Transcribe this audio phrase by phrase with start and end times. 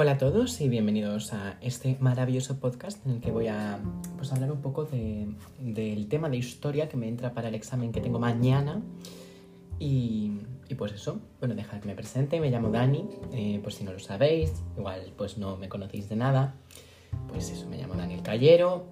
[0.00, 3.80] Hola a todos y bienvenidos a este maravilloso podcast en el que voy a
[4.16, 5.26] pues, hablar un poco de-
[5.58, 8.80] del tema de historia que me entra para el examen que tengo mañana.
[9.80, 10.34] Y,
[10.68, 13.92] y pues eso, bueno, dejad que me presente, me llamo Dani, eh, por si no
[13.92, 16.54] lo sabéis, igual pues no me conocéis de nada.
[17.26, 18.86] Pues eso, me llamo Daniel Callero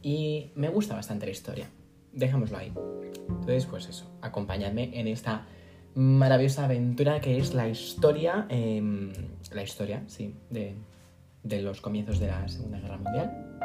[0.00, 1.68] y me gusta bastante la historia.
[2.12, 2.72] Dejémoslo ahí.
[3.28, 5.44] Entonces, pues eso, acompañadme en esta
[5.96, 9.12] maravillosa aventura que es la historia, em,
[9.54, 10.74] la historia, sí, de,
[11.42, 13.58] de los comienzos de la Segunda Guerra Mundial.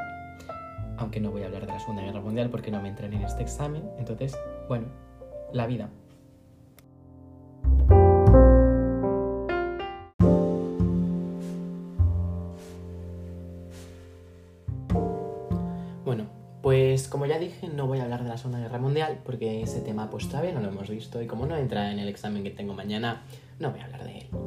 [0.98, 3.22] Aunque no voy a hablar de la Segunda Guerra Mundial porque no me entran en
[3.22, 3.84] este examen.
[4.00, 4.36] Entonces,
[4.68, 4.88] bueno,
[5.54, 5.90] la vida.
[16.04, 16.26] Bueno,
[16.62, 19.82] pues como ya dije, no voy a hablar de la Segunda Guerra Mundial porque ese
[19.82, 22.50] tema pues todavía no lo hemos visto y como no entra en el examen que
[22.50, 23.24] tengo mañana,
[23.60, 24.47] no voy a hablar de él.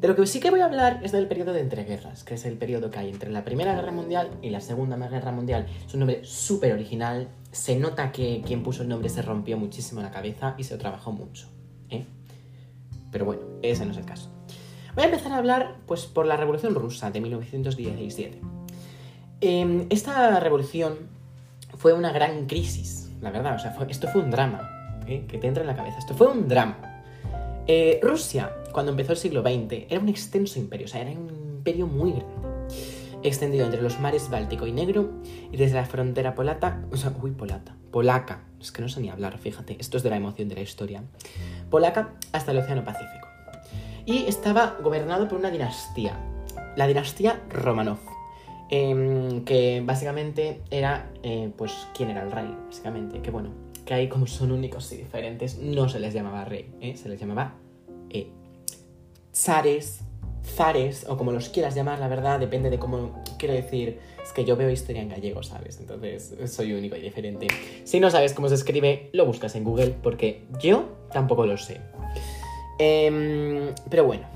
[0.00, 2.44] De lo que sí que voy a hablar es del periodo de entreguerras, que es
[2.44, 5.66] el periodo que hay entre la Primera Guerra Mundial y la Segunda Guerra Mundial.
[5.84, 10.00] Es un nombre súper original, se nota que quien puso el nombre se rompió muchísimo
[10.00, 11.48] la cabeza y se lo trabajó mucho.
[11.90, 12.06] ¿eh?
[13.10, 14.30] Pero bueno, ese no es el caso.
[14.94, 18.40] Voy a empezar a hablar pues, por la Revolución Rusa de 1917.
[19.40, 20.96] Eh, esta revolución
[21.76, 23.56] fue una gran crisis, la verdad.
[23.56, 24.68] O sea, esto fue un drama.
[25.08, 25.24] ¿eh?
[25.26, 25.98] Que te entra en la cabeza.
[25.98, 27.02] Esto fue un drama.
[27.66, 30.86] Eh, Rusia, cuando empezó el siglo XX, era un extenso imperio.
[30.86, 32.34] O sea, era un imperio muy grande.
[33.22, 35.10] Extendido entre los mares Báltico y Negro
[35.50, 36.84] y desde la frontera polata.
[36.92, 37.76] O sea, uy, polata.
[37.90, 38.44] Polaca.
[38.60, 39.76] Es que no sé ni hablar, fíjate.
[39.80, 41.02] Esto es de la emoción de la historia.
[41.70, 43.26] Polaca hasta el Océano Pacífico.
[44.06, 46.18] Y estaba gobernado por una dinastía.
[46.76, 47.98] La dinastía Romanov
[48.70, 53.50] em, que básicamente era, eh, pues, quién era el rey, básicamente, que bueno,
[53.84, 56.94] que ahí como son únicos y diferentes, no se les llamaba rey, ¿eh?
[56.96, 57.54] se les llamaba
[58.10, 58.30] eh,
[59.38, 60.00] zares,
[60.44, 64.44] zares, o como los quieras llamar, la verdad, depende de cómo, quiero decir, es que
[64.44, 65.78] yo veo historia en gallego, ¿sabes?
[65.78, 67.46] Entonces, soy único y diferente.
[67.84, 71.80] Si no sabes cómo se escribe, lo buscas en Google, porque yo tampoco lo sé.
[72.80, 74.26] Em, pero bueno,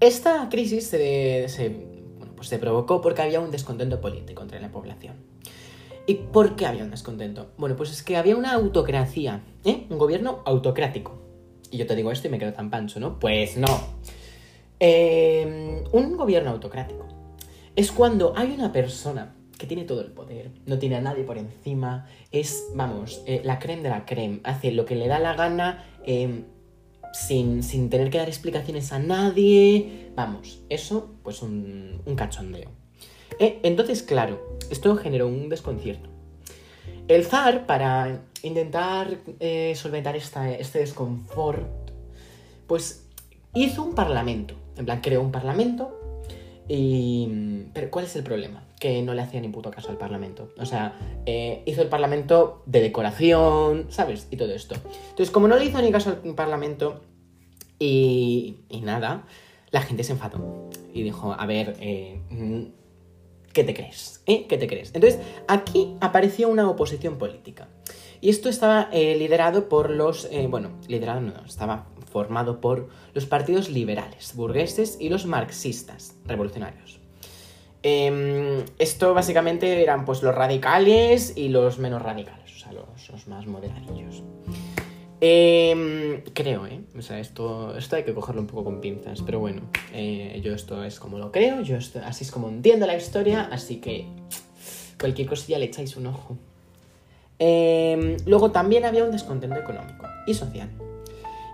[0.00, 4.70] esta crisis se, se, bueno, pues se provocó porque había un descontento político entre la
[4.70, 5.16] población.
[6.06, 7.52] ¿Y por qué había un descontento?
[7.56, 9.86] Bueno, pues es que había una autocracia, ¿eh?
[9.88, 11.23] Un gobierno autocrático.
[11.74, 13.18] Y yo te digo esto y me quedo tan pancho, ¿no?
[13.18, 13.80] Pues no.
[14.78, 17.08] Eh, un gobierno autocrático
[17.74, 21.36] es cuando hay una persona que tiene todo el poder, no tiene a nadie por
[21.36, 25.34] encima, es, vamos, eh, la creme de la creme, hace lo que le da la
[25.34, 26.44] gana eh,
[27.12, 30.12] sin, sin tener que dar explicaciones a nadie.
[30.14, 32.70] Vamos, eso, pues un, un cachondeo.
[33.40, 36.13] Eh, entonces, claro, esto generó un desconcierto.
[37.06, 41.90] El zar, para intentar eh, solventar este desconfort,
[42.66, 43.06] pues
[43.54, 44.54] hizo un parlamento.
[44.76, 46.22] En plan, creó un parlamento
[46.68, 47.66] y...
[47.74, 48.64] Pero ¿cuál es el problema?
[48.80, 50.52] Que no le hacía ni puto caso al parlamento.
[50.58, 54.26] O sea, eh, hizo el parlamento de decoración, ¿sabes?
[54.30, 54.74] Y todo esto.
[55.10, 57.02] Entonces, como no le hizo ni caso al parlamento
[57.78, 59.24] y, y nada,
[59.70, 60.70] la gente se enfadó.
[60.94, 62.83] Y dijo, a ver, eh, mm,
[63.54, 64.22] ¿qué te crees?
[64.26, 64.46] ¿Eh?
[64.46, 64.90] ¿Qué te crees?
[64.94, 67.68] Entonces, aquí apareció una oposición política.
[68.20, 70.26] Y esto estaba eh, liderado por los...
[70.30, 77.00] eh, bueno, liderado no, estaba formado por los partidos liberales, burgueses y los marxistas revolucionarios.
[77.82, 83.28] Em, esto básicamente eran pues los radicales y los menos radicales, o sea, los, los
[83.28, 84.22] más moderadillos.
[85.26, 86.82] Em, creo, ¿eh?
[86.98, 89.62] O sea, esto, esto hay que cogerlo un poco con pinzas, pero bueno,
[89.94, 93.76] eh, yo esto es como lo creo, yo así es como entiendo la historia, así
[93.76, 94.04] que
[95.00, 96.36] cualquier cosilla le echáis un ojo.
[97.38, 100.68] Em, luego también había un descontento económico y social.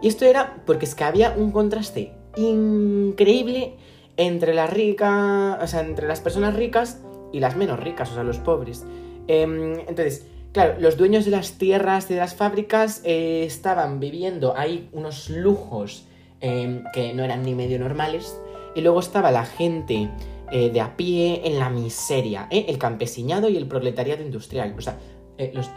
[0.03, 3.75] Y esto era porque es que había un contraste increíble
[4.17, 6.99] entre las ricas, o sea, entre las personas ricas
[7.33, 8.85] y las menos ricas, o sea, los pobres.
[9.29, 14.89] Em, entonces, claro, los dueños de las tierras de las fábricas eh, estaban viviendo ahí
[14.93, 16.05] unos lujos
[16.41, 18.37] em, que no eran ni medio normales.
[18.75, 20.09] Y luego estaba la gente
[20.53, 22.67] eh, de a pie en la miseria, ¿eh?
[22.69, 24.75] el campesinado y el proletariado industrial.
[24.77, 24.97] O sea,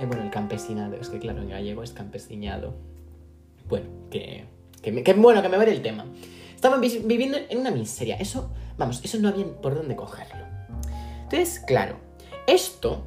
[0.08, 2.74] bueno, el campesinado, es que claro, en gallego es campesiñado.
[3.70, 4.46] Bueno, que,
[4.82, 6.06] que, me- bueno, que me vale el tema.
[6.56, 8.16] Estaban vi- viviendo en una miseria.
[8.18, 10.46] Eso, vamos, eso no había por dónde cogerlo.
[11.24, 11.96] Entonces, claro,
[12.46, 13.04] esto,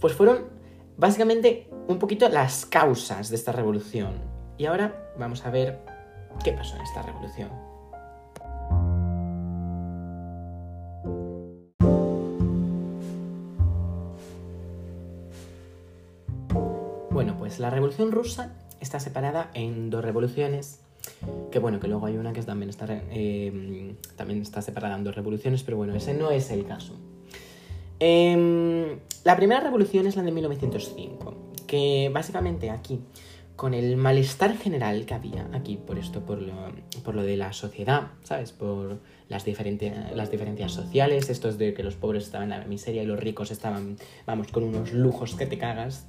[0.00, 0.55] pues fueron
[0.96, 4.14] básicamente un poquito las causas de esta revolución.
[4.58, 5.80] Y ahora vamos a ver
[6.42, 7.50] qué pasó en esta revolución.
[17.10, 20.80] Bueno, pues la revolución rusa está separada en dos revoluciones
[21.50, 25.14] Que bueno, que luego hay una que también está, eh, también está separada en dos
[25.14, 26.94] revoluciones, pero bueno, ese no es el caso.
[27.98, 31.34] Em, la primera revolución es la de 1905,
[31.66, 33.00] que básicamente aquí,
[33.56, 36.52] con el malestar general que había aquí por esto, por lo,
[37.02, 38.52] por lo de la sociedad, ¿sabes?
[38.52, 43.02] Por las, diferentes, las diferencias sociales, estos de que los pobres estaban en la miseria
[43.02, 43.96] y los ricos estaban,
[44.26, 46.06] vamos, con unos lujos que te cagas.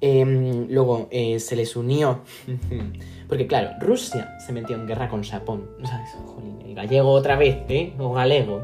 [0.00, 2.22] Em, luego eh, se les unió,
[3.28, 6.10] porque claro, Rusia se metió en guerra con Japón, ¿sabes?
[6.26, 7.92] Jolín, el gallego otra vez, ¿eh?
[7.98, 8.62] O galego,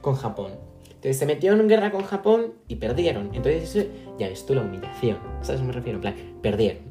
[0.00, 0.69] con Japón.
[1.00, 3.30] Entonces se metieron en guerra con Japón y perdieron.
[3.32, 3.88] Entonces
[4.18, 5.62] ya ves tú la humillación, ¿sabes?
[5.62, 6.82] Me refiero, en plan, perdieron.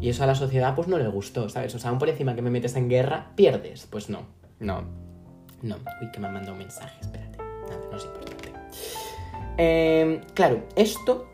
[0.00, 1.74] Y eso a la sociedad pues no le gustó, ¿sabes?
[1.74, 3.86] O sea, aún por encima que me metes en guerra, pierdes.
[3.90, 4.22] Pues no,
[4.58, 4.84] no,
[5.60, 5.76] no.
[6.00, 7.36] Uy, que me han mandado un mensaje, espérate.
[7.36, 8.52] Nada, no es importante.
[9.58, 11.28] Em, claro, esto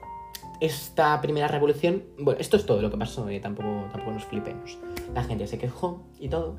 [0.59, 4.77] esta primera revolución, bueno, esto es todo lo que pasó, eh, tampoco, tampoco nos flipemos.
[5.15, 6.57] La gente se quejó y todo.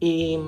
[0.00, 0.38] Y,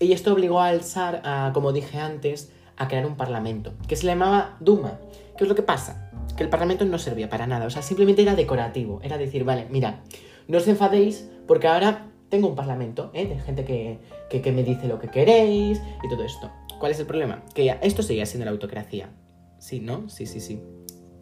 [0.00, 4.06] y, esto obligó al zar, a, como dije antes, a crear un parlamento, que se
[4.06, 4.98] llamaba Duma.
[5.36, 6.10] ¿Qué es lo que pasa?
[6.36, 9.00] Que el parlamento no servía para nada, o sea, simplemente era decorativo.
[9.02, 10.02] Era decir, vale, mira,
[10.48, 13.26] no os enfadéis porque ahora tengo un parlamento, ¿eh?
[13.26, 13.98] De gente que,
[14.28, 16.50] que, que me dice lo que queréis y todo esto.
[16.80, 17.44] ¿Cuál es el problema?
[17.54, 19.10] Que esto seguía siendo la autocracia.
[19.58, 20.08] Sí, ¿no?
[20.08, 20.60] Sí, sí, sí.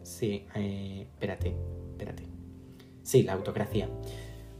[0.03, 1.55] Sí, eh, espérate,
[1.91, 2.23] espérate.
[3.03, 3.89] Sí, la autocracia.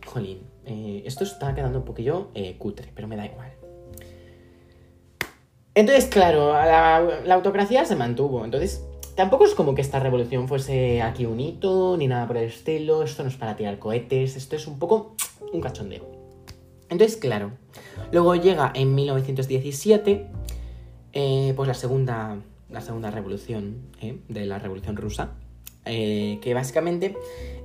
[0.06, 3.52] Jolín, eh, esto está quedando un poquillo eh, cutre, pero me da igual.
[5.76, 8.46] Entonces, claro, la, autocracia se mantuvo.
[8.46, 8.84] Entonces,
[9.16, 13.04] tampoco es como que esta revolución fuese aquí un hito, ni nada por el estilo.
[13.04, 15.16] Esto no es para tirar cohetes, esto es un poco
[15.52, 16.06] un cachondeo.
[16.90, 17.52] Entonces, claro,
[18.12, 20.28] luego llega en 1917,
[21.56, 22.38] pues la segunda
[22.74, 24.18] la segunda revolución ¿eh?
[24.28, 25.32] de la revolución rusa,
[25.86, 27.16] eh, que básicamente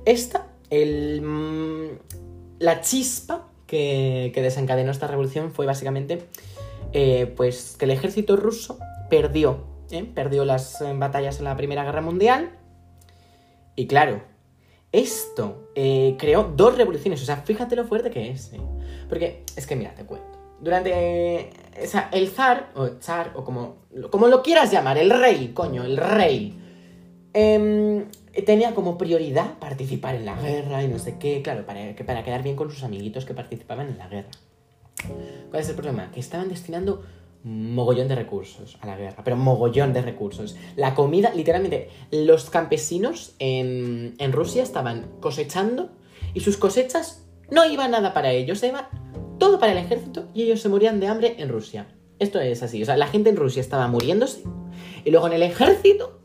[0.05, 6.27] esta, el, mm, la chispa que, desencadenó esta revolución fue básicamente
[6.93, 9.65] eh, pues que el ejército ruso perdió,
[10.13, 12.51] perdió las batallas en la Primera Guerra Mundial.
[13.75, 14.21] Y claro,
[14.91, 18.51] esto creó dos revoluciones, o sea, fíjate lo fuerte que es,
[19.07, 20.27] porque es que mira, te cuento.
[20.61, 21.51] Durante
[21.81, 23.77] o sea, el zar, o zar, o como,
[24.09, 26.59] como lo quieras llamar, el rey, coño, el rey,
[27.33, 28.05] eh,
[28.45, 32.43] tenía como prioridad participar en la guerra y no sé qué, claro, para, para quedar
[32.43, 34.29] bien con sus amiguitos que participaban en la guerra.
[35.49, 36.11] ¿Cuál es el problema?
[36.11, 37.03] Que estaban destinando
[37.43, 40.57] mogollón de recursos a la guerra, pero mogollón de recursos.
[40.75, 45.89] La comida, literalmente, los campesinos en, en Rusia estaban cosechando
[46.33, 48.89] y sus cosechas no iban nada para ellos, iba
[49.39, 51.87] todo para el ejército y ellos se morían de hambre en Rusia.
[52.19, 54.43] Esto es así, o sea, la gente en Rusia estaba muriéndose
[55.05, 56.18] y luego en el ejército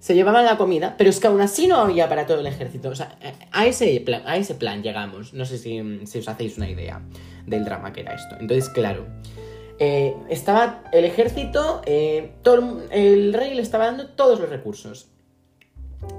[0.00, 2.88] se llevaban la comida, pero es que aún así no había para todo el ejército.
[2.88, 3.18] O sea,
[3.52, 5.34] a ese plan, a ese plan llegamos.
[5.34, 7.02] No sé si, os hacéis una idea
[7.46, 8.36] del drama que era esto.
[8.40, 9.06] Entonces, claro,
[9.78, 15.08] eh, estaba el ejército, eh, todo, el rey le estaba dando todos los recursos.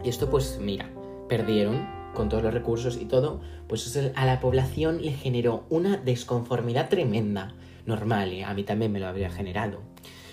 [0.03, 0.87] Y esto, pues, mira,
[1.27, 6.87] perdieron con todos los recursos y todo, pues a la población le generó una desconformidad
[6.89, 7.55] tremenda.
[7.87, 8.43] Normal, ¿eh?
[8.43, 9.79] a mí también me lo habría generado.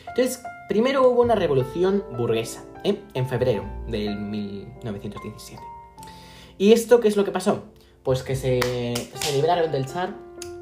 [0.08, 3.00] Entonces, primero hubo una revolución burguesa, ¿eh?
[3.14, 5.62] en febrero del 1917.
[6.58, 7.64] ¿Y esto qué es lo que pasó?
[8.02, 8.60] Pues que se,
[9.14, 10.14] se libraron del zar,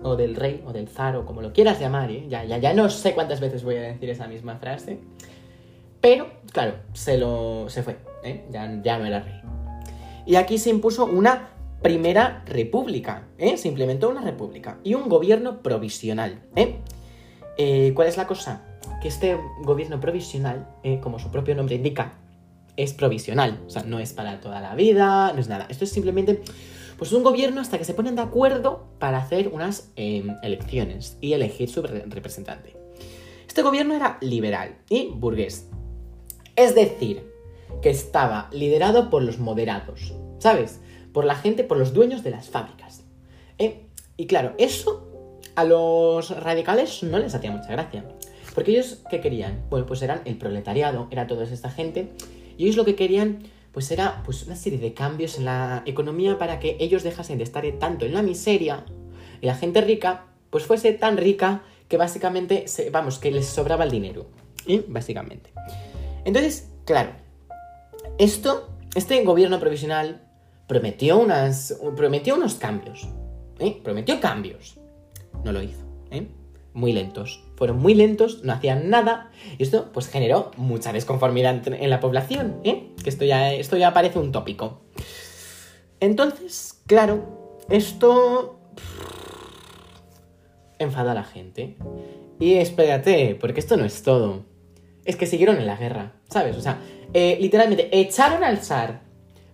[0.03, 2.27] o del rey, o del zar, o como lo quieras llamar, ¿eh?
[2.29, 5.01] ya, ya, ya no sé cuántas veces voy a decir esa misma frase.
[6.01, 7.69] Pero, claro, se lo.
[7.69, 8.45] se fue, ¿eh?
[8.51, 9.41] ya, ya no era rey.
[10.27, 11.51] Y aquí se impuso una
[11.83, 13.57] primera república, ¿eh?
[13.57, 16.77] Se implementó una república y un gobierno provisional, ¿eh?
[17.57, 18.66] eh cuál es la cosa?
[19.01, 21.01] Que este gobierno provisional, ¿eh?
[21.03, 22.15] como su propio nombre indica,
[22.77, 23.61] es provisional.
[23.67, 25.67] O sea, no es para toda la vida, no es nada.
[25.69, 26.43] Esto es simplemente
[26.99, 31.35] pues un gobierno hasta que se ponen de acuerdo para hacer unas em, elecciones y
[31.35, 32.77] elegir su representante.
[33.47, 35.69] Este gobierno era liberal y burgués.
[36.57, 37.31] Es decir,
[37.83, 40.81] que estaba liderado por los moderados, ¿sabes?
[41.13, 43.05] Por la gente, por los dueños de las fábricas.
[43.59, 43.87] ¿eh?
[44.17, 48.05] Y claro, eso a los radicales no les hacía mucha gracia.
[48.57, 49.67] Porque ellos, ¿qué querían?
[49.69, 52.09] Bueno, pues eran el proletariado, era toda esta gente.
[52.57, 56.39] Y ellos lo que querían, pues era pues una serie de cambios en la economía
[56.39, 58.87] para que ellos dejasen de estar tanto en la miseria
[59.43, 63.91] y la gente rica, pues fuese tan rica que básicamente, vamos, que les sobraba el
[63.91, 64.27] dinero.
[64.67, 64.79] ¿Y?
[64.89, 65.51] Básicamente.
[66.25, 67.11] Entonces, claro,
[68.17, 70.23] esto, este gobierno provisional
[70.67, 73.07] prometió, unas, prometió unos cambios.
[73.59, 73.79] ¿eh?
[73.85, 74.79] Prometió cambios.
[75.45, 75.85] No lo hizo.
[76.11, 76.27] ¿eh?
[76.77, 77.43] Muy lentos.
[77.57, 79.31] Fueron muy lentos, no hacían nada.
[79.57, 82.61] Y esto pues generó mucha desconformidad en la población.
[82.65, 82.91] ¿eh?
[83.03, 84.83] Que esto ya, esto ya parece un tópico.
[86.01, 88.61] Entonces, claro, esto...
[90.79, 91.79] enfadó a la gente.
[92.39, 94.45] Y espérate, porque esto no es todo.
[95.07, 96.59] Es que siguieron en la guerra, ¿sabes?
[96.59, 96.79] O sea,
[97.15, 99.01] eh, literalmente echaron al zar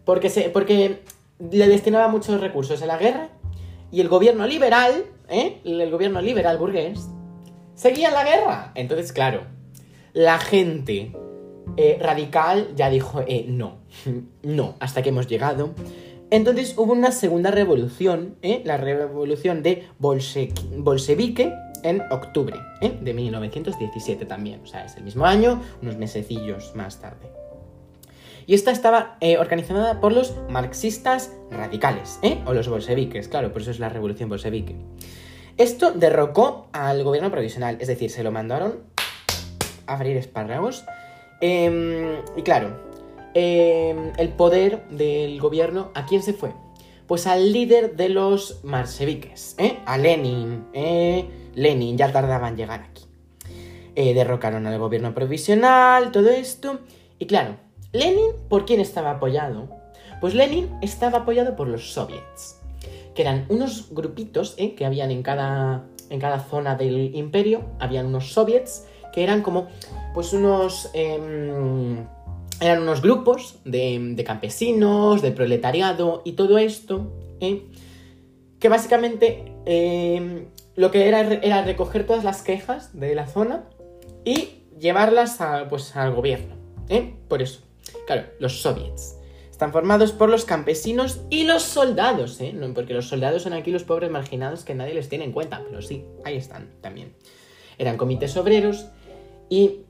[0.04, 1.04] porque, se, porque
[1.38, 3.28] le destinaba muchos recursos a la guerra
[3.92, 5.60] y el gobierno liberal, ¿eh?
[5.64, 7.08] el gobierno liberal burgués,
[7.74, 8.72] seguía la guerra.
[8.74, 9.42] Entonces, claro,
[10.12, 11.12] la gente
[11.76, 13.78] eh, radical ya dijo, eh, no,
[14.42, 15.70] no, hasta que hemos llegado.
[16.30, 18.62] Entonces hubo una segunda revolución, ¿eh?
[18.64, 22.96] la revolución de bolchevique en octubre ¿eh?
[23.00, 27.30] de 1917 también, o sea, es el mismo año, unos mesecillos más tarde.
[28.46, 33.78] Y esta estaba organizada por los marxistas radicales, o los bolcheviques, claro, por eso es
[33.78, 34.74] la revolución bolchevique.
[35.58, 38.80] Esto derrocó al gobierno provisional, es decir, se lo mandaron
[39.86, 40.84] a freír espárragos.
[41.40, 42.80] Em, y claro,
[43.34, 46.52] em, el poder del gobierno, ¿a quién se fue?
[47.06, 49.78] Pues al líder de los marcheviques, ¿eh?
[49.84, 50.66] a Lenin.
[50.72, 51.28] ¿eh?
[51.54, 53.04] Lenin, ya tardaba en llegar aquí.
[53.94, 56.80] Eh, derrocaron al gobierno provisional, todo esto.
[57.18, 57.56] Y claro,
[57.92, 59.68] Lenin, ¿por quién estaba apoyado?
[60.20, 62.61] Pues Lenin estaba apoyado por los soviets,
[63.14, 64.74] que eran unos grupitos ¿eh?
[64.74, 69.68] que habían en cada, en cada zona del imperio, habían unos soviets que eran como,
[70.14, 70.90] pues unos...
[70.94, 72.06] Em,
[72.60, 77.64] eran unos grupos de, campesinos, de proletariado y todo esto, ¿eh?
[78.60, 83.64] que básicamente em, lo que era era recoger todas las quejas de la zona
[84.24, 85.38] y llevarlas
[85.68, 86.54] pues, al gobierno.
[86.88, 87.14] ¿eh?
[87.28, 87.60] Por eso.
[88.06, 89.16] Claro, los soviets.
[89.62, 92.52] Están formados por los campesinos y los soldados, ¿eh?
[92.74, 95.80] Porque los soldados son aquí los pobres marginados que nadie les tiene en cuenta, pero
[95.80, 97.14] sí, ahí están también.
[97.78, 98.88] Eran comités obreros
[99.48, 99.82] y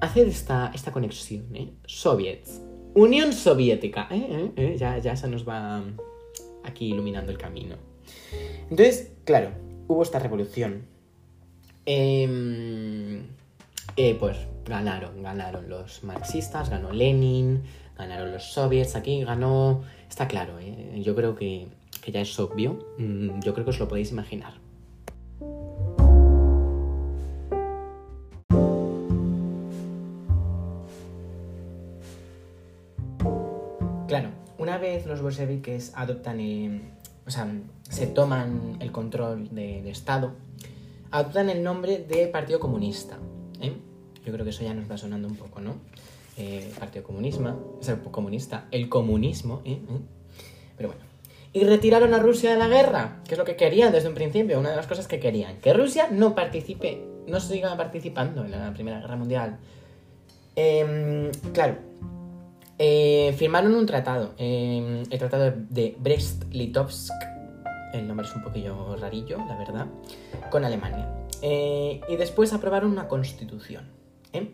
[0.00, 1.70] hacer esta, esta conexión, ¿eh?
[1.86, 2.62] Soviets.
[2.94, 4.50] Unión Soviética, ¿eh?
[4.56, 4.76] ¿Eh?
[4.76, 5.84] Ya, ya se nos va
[6.64, 7.76] aquí iluminando el camino.
[8.70, 9.52] Entonces, claro,
[9.86, 10.82] hubo esta revolución.
[11.86, 13.22] Em,
[14.18, 14.36] pues
[14.66, 17.62] ganaron, ganaron los marxistas, ganó Lenin,
[17.96, 21.00] ganaron los soviets, aquí ganó, está claro, ¿eh?
[21.02, 21.68] yo creo que,
[22.06, 24.54] ya es obvio, mm, yo creo que os lo podéis imaginar.
[34.08, 36.92] Claro, una vez los bolcheviques adoptan,
[37.26, 37.50] o sea,
[37.88, 40.32] se toman el control del Estado,
[41.10, 43.18] adoptan el nombre de Partido Comunista.
[43.60, 43.72] ¿eh?
[44.24, 45.76] Yo creo que eso ya nos va sonando un poco, ¿no?
[46.38, 47.56] Eh, Partido Comunista,
[48.10, 49.72] comunista, el comunismo, ¿eh?
[49.72, 50.00] ¿eh?
[50.76, 51.04] Pero bueno.
[51.52, 54.58] Y retiraron a Rusia de la guerra, que es lo que querían desde un principio,
[54.58, 55.58] una de las cosas que querían.
[55.60, 59.58] Que Rusia no participe, no siga participando en la Primera Guerra Mundial.
[60.56, 61.76] Em, claro,
[62.78, 67.12] eh, firmaron un tratado, em, el tratado de Brest-Litovsk,
[67.92, 69.86] el nombre es un poquillo rarillo, la verdad,
[70.50, 71.18] con Alemania.
[71.42, 73.84] y después aprobaron una constitución.
[74.32, 74.52] ¿eh?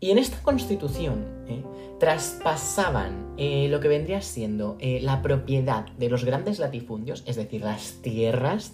[0.00, 1.62] Y en esta constitución ¿eh?
[1.98, 8.02] traspasaban eh, lo que vendría siendo la propiedad de los grandes latifundios, es decir, las
[8.02, 8.72] tierras,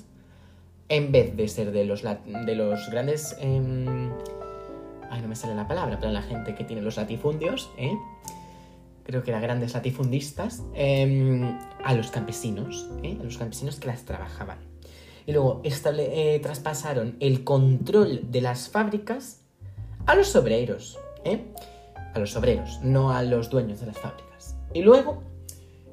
[0.88, 3.36] en vez de ser de los, de los grandes...
[3.40, 4.10] Em,
[5.08, 7.70] ay, no me sale la palabra, pero la gente que tiene los latifundios,
[9.04, 14.58] creo que eran grandes latifundistas, em, a los campesinos, a los campesinos que las trabajaban.
[15.26, 15.62] Y luego
[16.42, 19.42] traspasaron el control de las fábricas
[20.06, 21.44] a los obreros, ¿eh?
[22.14, 24.56] A los obreros, no a los dueños de las fábricas.
[24.72, 25.22] Y luego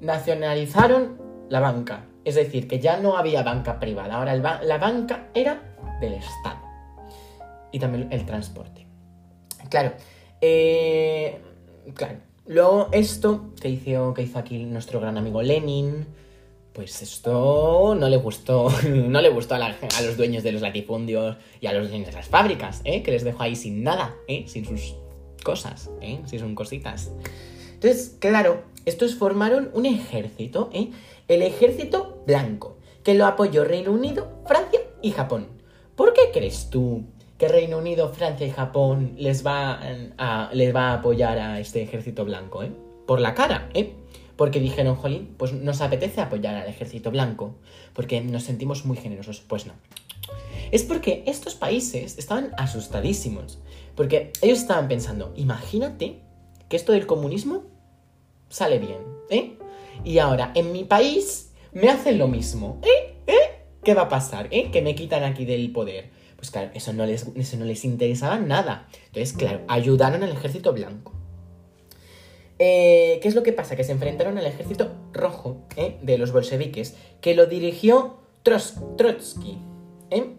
[0.01, 1.19] nacionalizaron
[1.50, 5.62] la banca, es decir, que ya no había banca privada, ahora la banca era
[6.01, 6.60] del Estado.
[7.72, 8.88] Y también el transporte.
[9.69, 9.93] Claro,
[10.41, 11.41] eh,
[11.93, 12.19] claro.
[12.46, 16.05] Luego esto que hizo, que hizo aquí nuestro gran amigo Lenin,
[16.72, 21.67] pues esto no le gustó, no le gustó a, los dueños de los latifundios y
[21.67, 23.03] a los dueños de las fábricas, ¿eh?
[23.03, 24.46] que les dejó ahí sin nada, ¿eh?
[24.48, 24.96] sin sus
[25.48, 26.20] cosas, ¿eh?
[26.25, 27.10] sin sus cositas.
[27.75, 30.89] Entonces, claro, estos formaron un ejército, ¿eh?
[31.30, 35.48] el ejército blanco, que lo apoyó Reino Unido, Francia y Japón.
[35.96, 37.06] ¿Por qué crees tú
[37.38, 39.80] que Reino Unido, Francia y Japón les va
[40.18, 42.63] a, les va a apoyar a este ejército blanco?
[42.63, 42.72] ¿eh?
[43.06, 43.94] Por la cara, ¿eh?
[44.36, 47.56] porque dijeron, jolín, pues nos apetece apoyar al ejército blanco,
[47.94, 49.39] porque nos sentimos muy generosos.
[49.48, 49.74] Pues no.
[50.72, 53.60] Es porque estos países estaban asustadísimos,
[53.96, 56.22] porque ellos estaban pensando, imagínate
[56.70, 57.64] que esto del comunismo
[58.50, 59.58] sale bien, ¿eh?
[60.04, 63.16] Y ahora, en mi país me hacen lo mismo, ¿eh?
[63.28, 63.64] ¿Eh?
[63.84, 64.48] ¿Qué va a pasar?
[64.52, 64.70] ¿Eh?
[64.72, 66.10] Que me quitan aquí del poder.
[66.36, 68.88] Pues claro, eso no les, eso no les interesaba nada.
[69.08, 71.14] Entonces, claro, ayudaron al ejército blanco.
[72.60, 73.76] Eh, ¿Qué es lo que pasa?
[73.76, 75.98] Que se enfrentaron al ejército rojo ¿eh?
[76.02, 79.58] de los bolcheviques, que lo dirigió Trotsky.
[80.10, 80.36] ¿eh?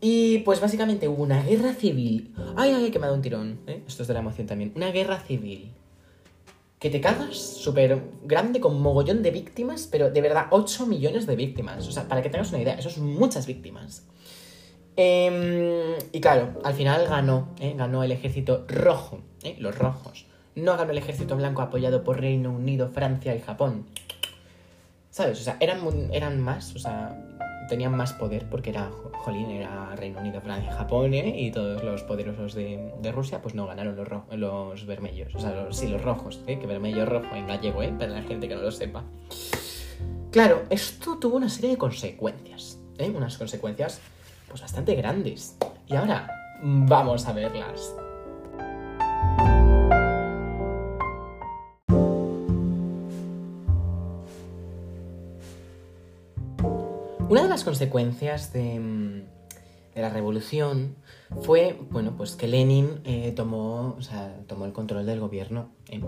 [0.00, 2.32] Y pues básicamente hubo una guerra civil.
[2.56, 3.60] Ay, ay, que me ha dado un tirón.
[3.66, 3.82] ¿eh?
[3.86, 4.72] Esto es de la emoción también.
[4.76, 5.72] Una guerra civil.
[6.78, 11.34] Que te cagas súper grande con mogollón de víctimas, pero de verdad 8 millones de
[11.34, 11.88] víctimas.
[11.88, 14.04] O sea, para que tengas una idea, eso es muchas víctimas.
[14.94, 17.74] Em, y claro, al final ganó, ¿eh?
[17.76, 19.56] ganó el ejército rojo, ¿eh?
[19.58, 20.26] los rojos.
[20.54, 23.86] No ganó el ejército blanco apoyado por Reino Unido, Francia y Japón.
[25.10, 25.40] ¿Sabes?
[25.40, 25.80] O sea, eran,
[26.12, 27.37] eran más, o sea,
[27.68, 31.34] tenían más poder porque era, jolín, era Reino Unido, Francia, Japón ¿eh?
[31.36, 35.76] y todos los poderosos de, Rusia, pues no ganaron los, los vermelhos, o sea, los,
[35.76, 36.58] sí, los rojos, ¿eh?
[36.58, 37.92] que vermelho rojo en gallego, ¿eh?
[37.96, 39.04] para la gente que no lo sepa.
[40.30, 43.10] Claro, esto tuvo una serie de consecuencias, ¿eh?
[43.14, 44.00] unas consecuencias
[44.48, 45.56] pues bastante grandes.
[45.86, 46.28] Y ahora,
[46.62, 47.94] vamos a verlas.
[57.28, 59.22] Una de las consecuencias de, mm,
[59.94, 60.96] la revolución
[61.42, 63.98] fue, bueno, pues que Lenin eh, tomó,
[64.46, 65.68] tomó el control del gobierno.
[65.90, 66.00] ¿eh?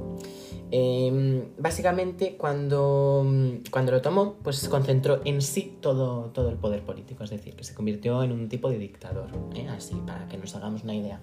[0.70, 6.56] Em, básicamente, cuando, mm, cuando lo tomó, pues se concentró en sí todo, todo el
[6.56, 9.68] poder político, es decir, que se convirtió en un tipo de dictador, ¿eh?
[9.68, 11.20] así, para que nos hagamos una idea.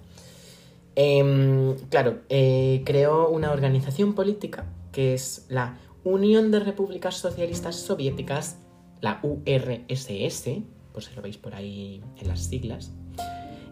[0.94, 8.58] Em, claro, creó una organización política que es la Unión de Repúblicas Socialistas Soviéticas
[9.00, 10.62] la URSS,
[10.92, 12.92] por si lo veis por ahí en las siglas,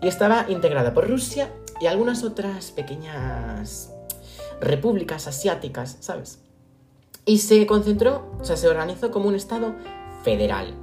[0.03, 3.93] y estaba integrada por Rusia y algunas otras pequeñas
[4.61, 6.41] repúblicas asiáticas, ¿sabes?
[7.25, 9.75] Y se concentró, o sea, se organizó como un Estado
[10.23, 10.75] federal.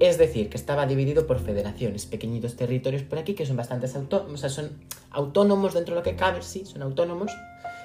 [0.00, 4.34] Es decir, que estaba dividido por federaciones, pequeñitos territorios por aquí que son bastantes autónomos,
[4.34, 4.70] o sea, son
[5.10, 7.30] autónomos dentro de lo que cabe, sí, son autónomos,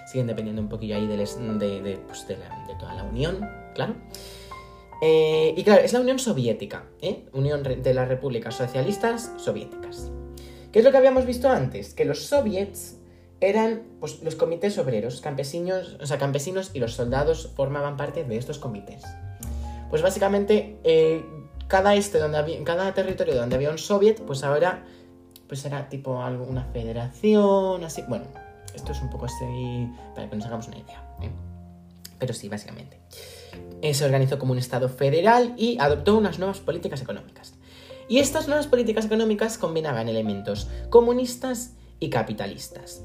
[0.09, 3.95] siguen dependiendo un poquillo ahí pues, de toda la Unión, claro.
[5.01, 7.25] Eh, y claro, es la Unión Soviética, ¿eh?
[7.33, 10.11] Unión de las Repúblicas Socialistas Soviéticas.
[10.71, 11.93] ¿Qué es lo que habíamos visto antes?
[11.93, 12.97] Que los soviets
[13.39, 18.37] eran pues, los comités obreros, campesinos, o sea, campesinos y los soldados formaban parte de
[18.37, 19.03] estos comités.
[19.89, 21.23] Pues básicamente, eh,
[21.67, 24.83] cada, este donde cada territorio donde había un soviet, pues ahora
[25.47, 28.03] pues era tipo algo, una federación, así.
[28.07, 28.25] Bueno,
[28.73, 31.03] esto es un poco así para que nos hagamos una idea.
[31.21, 31.29] ¿eh?
[32.19, 32.99] Pero sí, básicamente.
[33.81, 37.53] Se organizó como un Estado federal y adoptó unas nuevas políticas económicas.
[38.07, 43.03] Y estas nuevas políticas económicas combinaban elementos comunistas y capitalistas.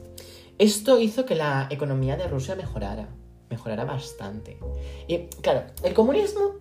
[0.58, 3.08] Esto hizo que la economía de Rusia mejorara,
[3.48, 4.58] mejorara bastante.
[5.08, 6.56] Y claro, el comunismo,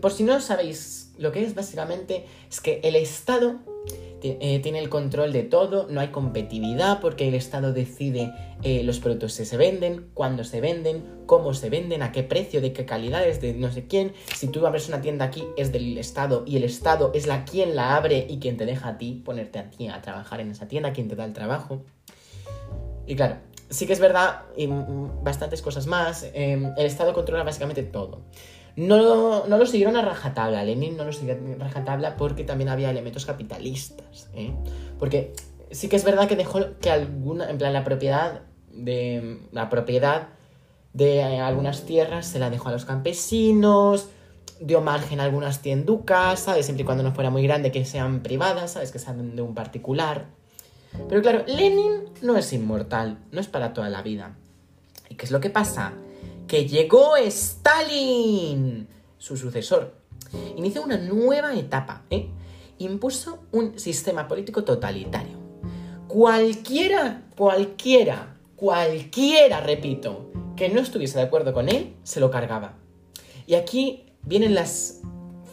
[0.00, 3.60] por si no sabéis lo que es, básicamente es que el Estado
[4.22, 8.32] eh, tiene el control de todo, no hay competitividad porque el Estado decide
[8.62, 12.60] eh, los productos que se venden, cuándo se venden, cómo se venden, a qué precio,
[12.60, 14.12] de qué calidades, de no sé quién.
[14.36, 17.74] Si tú abres una tienda aquí es del Estado y el Estado es la quien
[17.74, 20.68] la abre y quien te deja a ti ponerte a ti a trabajar en esa
[20.68, 21.82] tienda, quien te da el trabajo.
[23.06, 23.38] Y claro,
[23.70, 24.68] sí que es verdad, y
[25.22, 28.20] bastantes cosas más, em, el Estado controla básicamente todo.
[28.76, 32.90] No, no lo siguieron a rajatabla, Lenin no lo siguió a rajatabla porque también había
[32.90, 34.52] elementos capitalistas, ¿eh?
[34.98, 35.34] Porque
[35.70, 40.28] sí que es verdad que dejó que alguna, en plan, la propiedad de, la propiedad
[40.92, 44.08] de algunas tierras se la dejó a los campesinos,
[44.60, 46.66] dio margen a algunas tienducas, ¿sabes?
[46.66, 48.90] Siempre y cuando no fuera muy grande, que sean privadas, ¿sabes?
[48.90, 50.26] Que sean de un particular.
[51.08, 54.36] Pero claro, Lenin no es inmortal, no es para toda la vida.
[55.08, 55.92] ¿Y qué es lo que pasa?
[56.52, 58.86] Que llegó Stalin,
[59.16, 59.94] su sucesor.
[60.54, 62.28] Inició una nueva etapa, ¿eh?
[62.76, 65.38] Impuso un sistema político totalitario.
[66.08, 72.74] Cualquiera, cualquiera, cualquiera, repito, que no estuviese de acuerdo con él, se lo cargaba.
[73.46, 75.00] Y aquí vienen las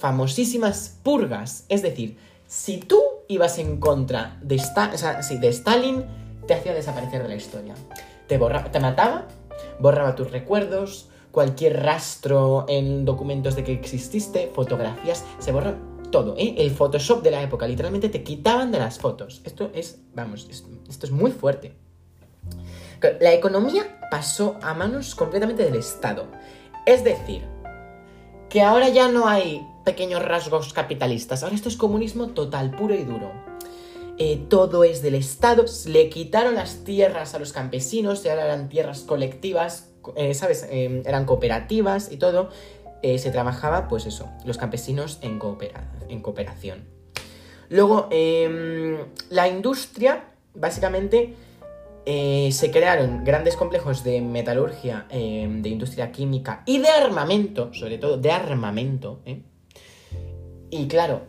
[0.01, 1.63] famosísimas purgas.
[1.69, 6.03] Es decir, si tú ibas en contra de, Stalin,
[6.45, 7.75] te hacía desaparecer de la historia.
[8.27, 9.29] Te, borra te mataba
[9.79, 15.75] borraba tus recuerdos, cualquier rastro en documentos de que exististe, fotografías, se borra
[16.11, 16.55] todo, ¿eh?
[16.57, 19.41] El Photoshop de la época, literalmente te quitaban de las fotos.
[19.43, 21.73] Esto es, vamos, esto es muy fuerte.
[23.19, 26.27] La economía pasó a manos completamente del Estado.
[26.85, 27.43] Es decir,
[28.49, 33.03] que ahora ya no hay pequeños rasgos capitalistas, ahora esto es comunismo total, puro y
[33.03, 33.31] duro.
[34.21, 38.99] Eh, todo es del Estado, le quitaron las tierras a los campesinos, ahora eran tierras
[39.03, 40.67] colectivas, eh, ¿sabes?
[40.69, 42.49] Em, eran cooperativas y todo.
[43.01, 46.83] Eh, se trabajaba, pues eso, los campesinos en, cooperación.
[47.69, 48.97] Luego, em,
[49.29, 51.35] la industria, básicamente,
[52.05, 58.17] se crearon grandes complejos de metalurgia, em, de industria química y de armamento, sobre todo
[58.17, 59.21] de armamento.
[60.71, 61.21] Y claro,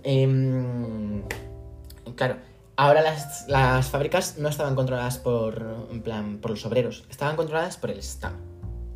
[2.17, 2.37] claro,
[2.81, 7.77] ahora las, las fábricas no estaban controladas por, en plan, por los obreros, estaban controladas
[7.77, 8.37] por el Estado,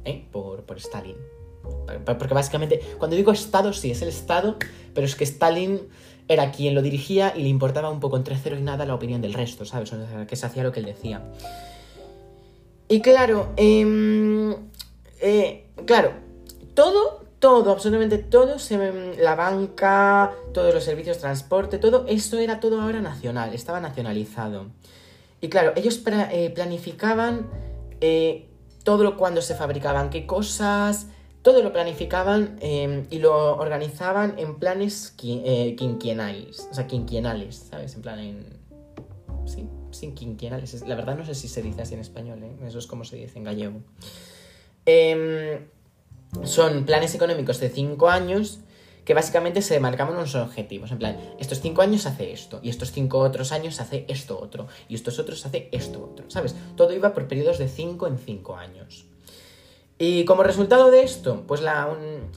[0.07, 0.25] ¿eh?
[0.33, 1.17] por, por Stalin.
[2.07, 4.57] Porque básicamente, cuando digo Estado, sí, es el Estado,
[4.95, 5.81] pero es que Stalin
[6.29, 9.21] era quien lo dirigía y le importaba un poco entre cero y nada la opinión
[9.21, 9.93] del resto, ¿sabes?
[9.93, 11.23] O sea, que se hacía lo que él decía.
[12.89, 14.57] Y claro, eh,
[15.21, 16.13] eh, claro,
[16.73, 18.57] todo, todo, absolutamente todo,
[19.19, 24.69] la banca, todos los servicios transporte, todo, eso era todo ahora nacional, estaba nacionalizado.
[25.43, 27.47] Y claro, ellos eh, planificaban
[28.01, 28.49] eh,
[28.83, 31.09] todo lo cuando se fabricaban, qué cosas,
[31.43, 37.95] todo lo planificaban em, y lo organizaban en planes quinquenales, o sea, quinquenales, ¿sabes?
[37.95, 38.47] En plan, en...
[39.45, 40.81] Sí, sin quinquenales.
[40.89, 42.57] La verdad no sé si se dice así en español, ¿eh?
[42.67, 43.83] Eso es como se dice en gallego.
[44.87, 45.75] Em,
[46.43, 48.61] son planes económicos de 5 años
[49.05, 50.91] que básicamente se marcaban unos objetivos.
[50.91, 54.67] En plan, estos 5 años hace esto, y estos 5 otros años hace esto otro,
[54.89, 56.55] y estos otros hace esto otro, ¿sabes?
[56.77, 59.05] Todo iba por periodos de 5 en 5 años.
[59.99, 61.89] Y como resultado de esto, pues la,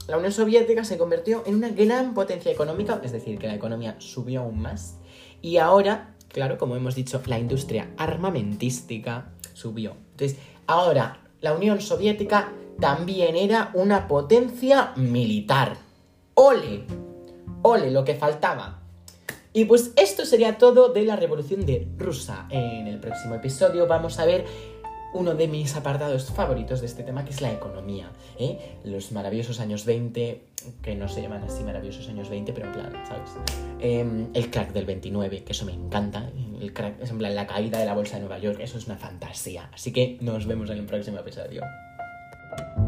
[0.07, 3.95] la, Unión Soviética se convirtió en una gran potencia económica, es decir, que la economía
[3.99, 4.97] subió aún más,
[5.41, 9.95] y ahora, claro, como hemos dicho, la industria armamentística subió.
[10.11, 15.77] Entonces, ahora la Unión Soviética también era una potencia militar.
[16.33, 16.83] ¡Ole!
[17.63, 17.91] ¡Ole!
[17.91, 18.81] Lo que faltaba.
[19.53, 22.45] Y pues esto sería todo de la revolución de Rusia.
[22.51, 24.45] En el próximo episodio vamos a ver
[25.13, 28.11] uno de mis apartados favoritos de este tema, que es la economía.
[28.37, 28.77] ¿eh?
[28.83, 30.43] Los maravillosos años 20,
[30.83, 33.31] que no se llaman así maravillosos años 20, pero en plan, ¿sabes?
[33.79, 36.29] Em, el crack del 29, que eso me encanta.
[36.61, 38.85] El crack, es en plan la caída de la bolsa de Nueva York, eso es
[38.85, 39.69] una fantasía.
[39.73, 41.63] Así que nos vemos en el próximo episodio.
[42.57, 42.86] Thank you.